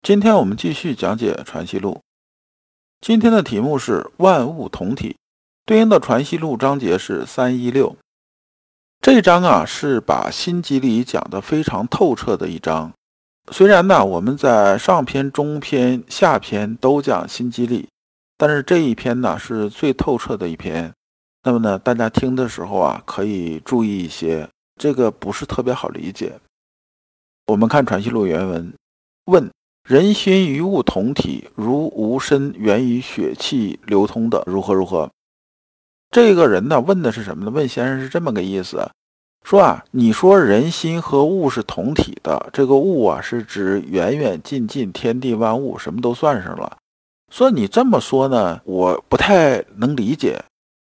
[0.00, 1.94] 今天我们继续讲解《传习录》。
[3.00, 5.16] 今天的题目是“万物同体”，
[5.66, 7.94] 对应的《传习录》章节是三一六。
[9.00, 12.92] 这一章啊，是把心机理讲得非常透彻的一章。
[13.50, 17.88] 虽然呢，我们在上篇、中篇、下篇都讲心机理，
[18.38, 20.90] 但是这一篇呢是最透彻的一篇。
[21.42, 26.40] 那么呢，大家听的时候啊，可以注意一些，这个不是特别好理解。
[27.46, 28.72] 我们看《传习录》原文：
[29.26, 29.50] 问。
[29.88, 35.08] 人心与物同体，如无身源于血气流通的，如何如何？
[36.10, 37.50] 这个人呢，问的是什么呢？
[37.50, 38.86] 问先生是这么个意思，
[39.42, 46.76] 说啊，你说人心和物是同体的，这个物啊是指远远近近天地万物，什么都算上了。
[47.32, 50.38] 说你这么说呢，我不太能理解，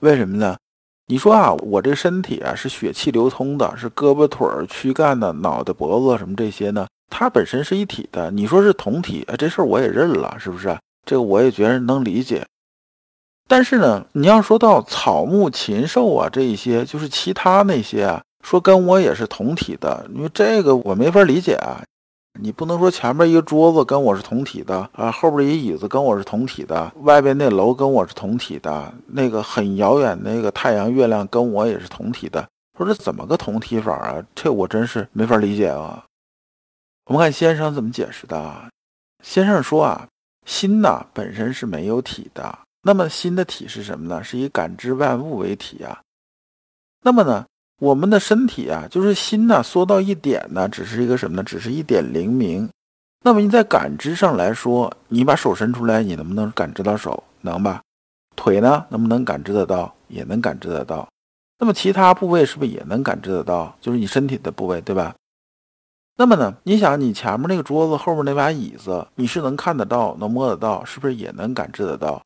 [0.00, 0.56] 为什么呢？
[1.06, 6.88] 你说啊，我这身体啊是血气流通的，是胳膊腿儿、躯干的、脑袋脖子什么这些呢？
[7.10, 10.74] 它本身是一体的，你说是同体，哎，这事儿我也认了，是不是？
[11.04, 12.46] 这个我也觉得能理解。
[13.48, 21.82] 但是呢，你要说到草木禽兽啊，这一些就是其他那些啊，说跟我也是同体的，因为这个我没法理解啊。
[22.40, 34.22] 你不能说前面一个桌子跟我是同体的啊，后边一椅子跟我是同体的，外边那楼跟我是同体的，那个很遥远那个太阳月亮跟我也是同体的，说这怎么个同体法啊？
[34.32, 36.04] 这我真是没法理解啊。
[37.10, 38.70] 我们看先生怎么解释的。
[39.24, 40.06] 先生说啊，
[40.46, 42.56] 心呐本身是没有体的。
[42.82, 44.22] 那么心的体是什么呢？
[44.22, 46.00] 是以感知万物为体啊。
[47.02, 47.44] 那么呢，
[47.80, 51.42] 我们的身体啊，就是心呐缩到一点呢，只是一个什么呢？
[51.42, 52.70] 只是一点灵明。
[53.24, 57.24] 那么你在感知上来说，你把手伸出来，你能不能感知到手？
[57.40, 57.82] 能吧？
[58.36, 59.92] 腿呢，能不能感知得到？
[60.06, 61.08] 也能感知得到。
[61.58, 63.76] 那么其他部位是不是也能感知得到？
[63.80, 65.12] 就是你身体的部位，对吧？
[66.20, 66.54] 那么呢？
[66.64, 72.20] 你想，你前面那个桌子，后面那把椅子，你是能看得到、能摸得到，是不是也能感知得到？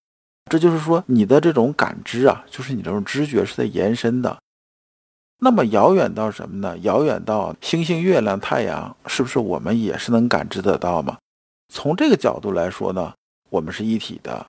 [0.50, 4.37] 这就是说，你的这种感知啊，就是你这种知觉是在延伸的。
[5.38, 6.77] 那么遥远到什么呢？
[6.78, 11.16] 遥远到星星、月亮、太阳，是不是我们也是能感知得到吗？
[11.72, 13.12] 从这个角度来说呢，
[13.49, 14.44] 我们是一体的。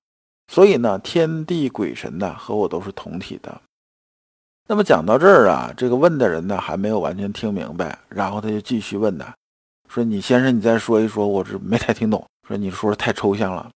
[0.52, 3.62] 所以呢，天地鬼神呢，和我都是同体的。
[4.68, 9.32] 那么讲到这儿啊，这个问的人呢还没有完全听明白，然后他就继续问呢，
[9.88, 12.26] 说：“你先生，你再说一说，我这没太听懂。
[12.48, 13.70] 说你说的太抽象了。”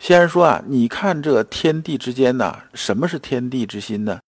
[0.00, 4.18] 先生说啊，你看这天地之间呢，什么是天地之心呢？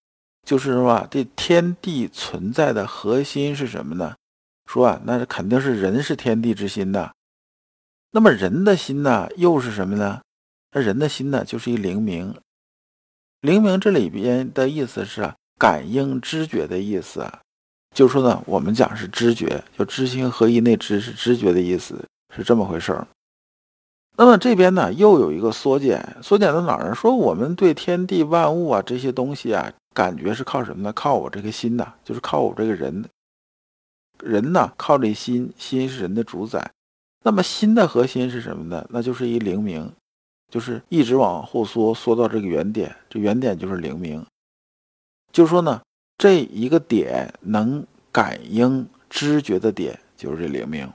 [0.45, 4.15] 就是说啊，这天地存在的核心是什么呢？
[4.67, 7.11] 说啊，那肯定是人是天地之心的。
[8.11, 10.21] 那么人的心呢，又是什么呢？
[10.73, 12.35] 那人的心呢，就是一灵明。
[13.41, 15.33] 灵明这里边的意思是。
[15.57, 17.25] 感应知觉的意思，
[17.93, 22.03] 就说呢，我们讲是知觉，就知行合一，那知是知觉的意思，
[22.35, 23.07] 是这么回事儿。
[24.17, 26.95] 那么这边呢，又有一个缩减，缩减到哪儿呢？
[26.95, 30.93] 说我们对天地万物啊这些东西啊，感觉是靠什么呢？
[30.93, 33.03] 靠我这个心呐，就是靠我这个人。
[34.23, 36.71] 人呢，靠这心，心是人的主宰。
[37.23, 38.85] 那么心的核心是什么呢？
[38.89, 39.91] 那就是一灵明，
[40.49, 44.25] 就是一直往后缩，缩到这个原点，这原点就是灵明。
[45.35, 45.81] 就说呢，
[46.17, 50.89] 这一个点能感应知觉的点就是这灵明。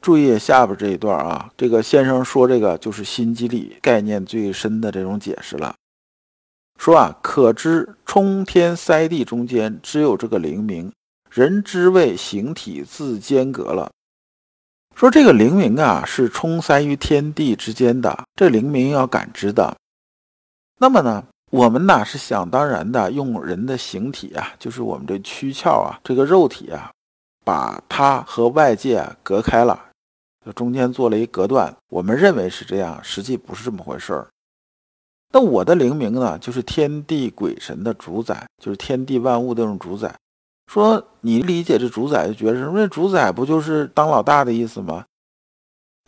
[0.00, 5.74] 注意下边这一段啊，这个先生说这个就是心机理概念最深的这种解释了。
[6.78, 10.90] 说啊，可知冲天塞地中间只有这个灵明，
[11.28, 13.90] 人之谓形体自间隔了。
[14.96, 19.76] 说这个灵明啊，是冲塞于天地之间的，这灵明要感知的。
[20.78, 21.26] 那么呢？
[21.50, 26.92] 我们呢是想当然的用人的形体啊，就是我们这躯壳啊，这个肉体啊，
[27.44, 29.90] 把它和外界隔开了，
[30.46, 31.76] 就中间做了一隔断。
[31.88, 34.28] 我们认为是这样，实际不是这么回事儿。
[35.32, 40.14] 那我的灵明呢，就是天地鬼神的主宰，就是天地万物的这种主宰。
[40.68, 42.86] 说你理解这主宰，就觉得什么？
[42.86, 45.04] 主宰不就是当老大的意思吗？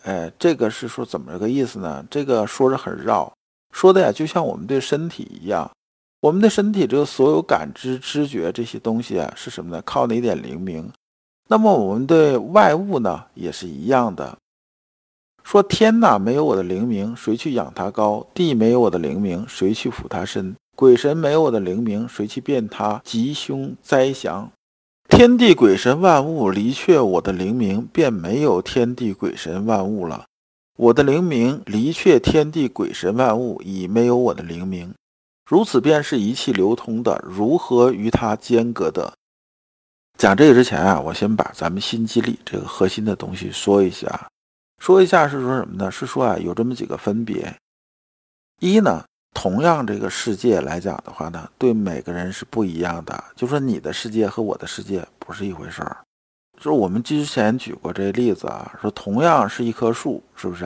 [0.05, 2.05] 哎，这个是说怎么个意思呢？
[2.09, 3.33] 这个说着很绕。
[3.73, 5.69] 说的呀，就像我们对身体一样，
[6.21, 9.83] 我们的身体这个所有感知、知觉这些东西啊，是什么呢？
[9.85, 10.89] 靠哪点灵明？
[11.49, 14.39] 那么我们对外物呢也是一样的。
[15.43, 18.25] 说天呐，没有我的灵明，谁去养它高？
[18.33, 20.55] 地没有我的灵明，谁去抚它深？
[20.77, 24.51] 鬼神没有我的灵明，谁去辨它吉凶灾祥？
[25.09, 30.25] 天地鬼神万物离却我的灵明，便没有天地鬼神万物了。
[30.83, 34.93] 我的灵明离却天地鬼神万物，已没有我的灵明。
[35.49, 39.13] 如此便是一气流通的，如何与它间隔的？
[40.19, 44.29] 讲这个之前啊，我先把咱们心机理这个核心的东西说一下。
[44.81, 45.89] 说一下是说什么呢？
[45.89, 47.55] 是说啊，有这么几个分别。
[48.59, 53.23] 一呢，同样这个世界来讲的话呢，对每个人是不一样的。
[53.37, 55.99] 就说你的世界和我的世界不是一回事儿。
[56.63, 60.65] 就是我们之前举过这例子啊，说同样是一棵树，是不是？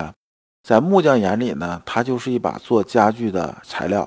[0.62, 4.06] 在木匠眼里呢，它就是一把做家具的材料；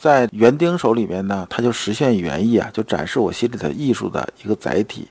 [0.00, 5.08] 在园丁手里面呢，它就实现园艺啊，就展示我心里的艺术的一个载体。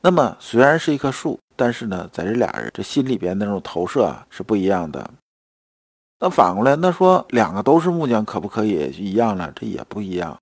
[0.00, 1.36] 那么虽然是一棵树。
[1.56, 5.08] 但是呢，在这俩人这心里边那种投射啊是不一样的。
[6.18, 9.52] 那反过来，那说两个都是木匠，可不可以一样了？
[9.54, 10.36] 这也不一样。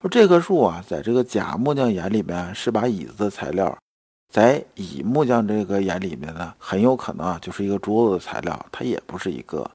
[0.00, 3.78] 说这棵树啊，在这个假木匠眼里面是把椅子的材料，
[4.36, 9.66] 在乙木匠这个眼里面呢，很有可能啊就是一个桌子的材料，它也不是一个。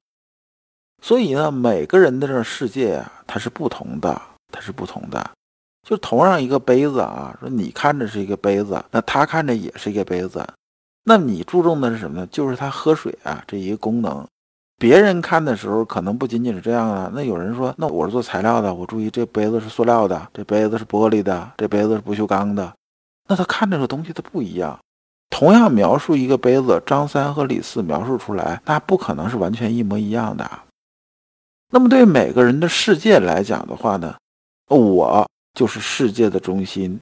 [1.02, 4.22] 所以呢，每个人的这个世界啊，它是不同的，
[4.52, 5.32] 它是不同的。
[5.82, 10.48] 就同样一个杯子啊，说你看着是一个杯子，那他看着也是一个杯子。
[11.06, 12.28] 那你注重的是什么呢？
[12.28, 14.24] 就是他喝水啊这一个功能。
[14.78, 17.12] 别人看的时候可能不仅仅是这样啊。
[17.16, 22.72] 那有人说，那我是做材料的，我注意这杯子是塑料的，这杯子是玻璃的，这杯子是不锈钢的。
[23.32, 24.78] 那他看这个东西它不一样。
[25.30, 30.52] 同样描述一个杯子，张三和李四描述出来，那不可能是完全一模一样的。
[31.70, 34.14] 那么对每个人的世界来讲的话呢，
[34.68, 37.00] 我就是世界的中心。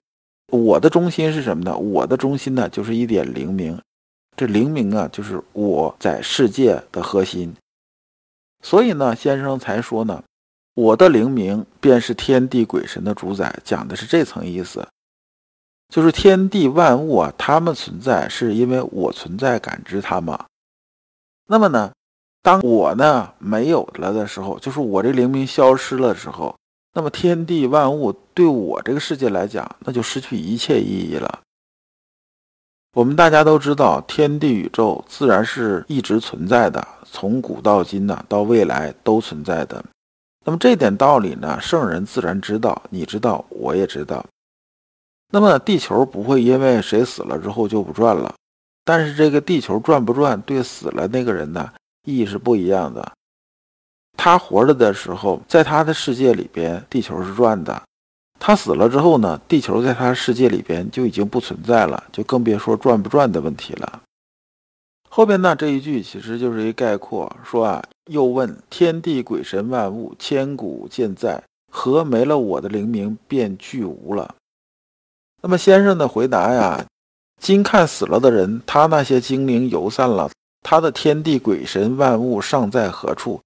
[0.51, 1.75] 我的中心是什么呢？
[1.75, 3.75] 我的中心呢就是一点灵明。
[4.37, 7.51] 这灵明啊，就是我在世界的核心，
[8.63, 10.23] 所以呢，先生才说呢，
[10.75, 14.87] 我的灵明便是天地鬼神的主宰，讲的是这层意思，
[15.89, 20.37] 就是天地万物啊，它们存在是因为我存在感知它们。
[21.47, 21.91] 那么呢，
[22.43, 26.55] 当我呢没有了的时候，就是我这灵明消失了的时候，
[26.93, 31.39] 那么天地万物对我这个世界来讲，那就失去一切意义了。
[32.93, 39.83] 我们大家都知道，天地宇宙自然是一直存在的，从古到今呢，到未来都存在的。
[40.45, 44.25] 那么这点道理呢，圣人自然知道，你知道，我也知道。
[45.31, 48.33] 那么地球不会因为谁死了之后就不转了，
[48.83, 51.71] 但是这个地球转不转，对死了那个人呢，
[52.05, 53.11] 意义是不一样的。
[54.17, 57.81] 他活着的时候，在他的世界里边，地球是转的。
[58.39, 64.01] 他死了之后呢，地球在他世界里边就已经不存在了，就更别说转不转的问题了。
[65.09, 74.35] 后边呢这一句其实就是一概括，说啊，又问天地鬼神万物千古健在，何没了我的灵明便俱无了？
[75.41, 76.85] 那么先生的回答呀，
[77.41, 80.29] 今看死了的人，他那些精灵游散了，
[80.61, 83.39] 他的天地鬼神万物尚在何处？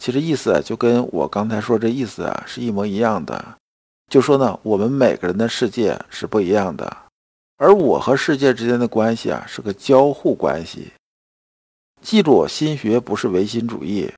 [0.00, 3.56] 其实意思就跟我刚才说这意思啊是一模一样的。
[4.10, 6.96] 就说呢，我们每个人的世界是不一样的，
[7.56, 10.92] 而我和世界之间的关系啊是个交互关系。
[12.02, 14.12] 记住，心学不是唯心主义。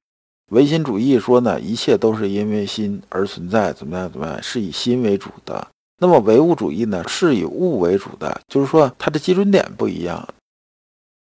[0.50, 5.66] 唯心主义说呢，一切都是因为心而存在，怎么样怎么样，是以心为主的。
[5.98, 10.28] 那么唯物主义呢，是以物为主的，就是说它的基准点不一样。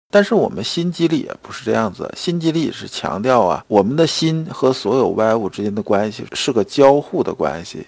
[0.09, 7.85] 但是我们心机理也不是这样子，心机理是强调啊，我们的心和所有外物之间的关系是个交互的关系。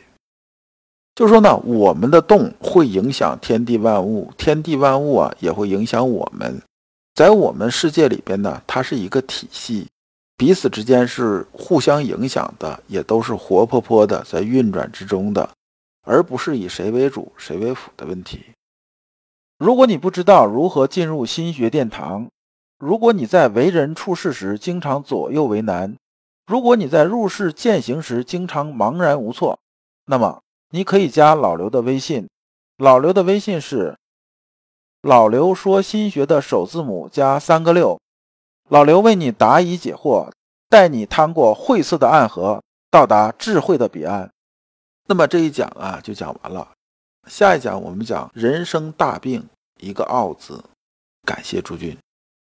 [1.16, 6.62] 就是说呢，我们的动会影响天地万物，天地万物啊也会影响我们。
[7.14, 9.88] 在我们世界里边呢，它是一个体系，
[10.38, 15.50] 彼此之间是互相影响的，也都是活泼泼的在运转之中的，
[16.04, 18.46] 而不是以谁为主谁为辅的问题。
[19.58, 22.30] 如果你不知道如何进入心学殿堂，
[22.78, 25.96] 如果你在为人处事时经常左右为难，
[26.46, 29.60] 如果你在入世践行时经常茫然无措，
[30.06, 30.42] 那么。
[30.72, 32.30] 你可以加老刘的微信，
[32.78, 33.98] 老刘的微信是
[35.02, 38.00] 老刘说心学的首字母加三个六，
[38.68, 40.30] 老刘为你答疑解惑，
[40.70, 44.30] 带你趟过晦涩的暗河，到达智慧的彼岸。
[45.10, 46.72] 那么这一讲啊就讲完了，
[47.28, 49.44] 下一讲我们讲人生大病
[49.80, 50.64] 一个“傲”字。
[51.26, 51.98] 感谢诸君。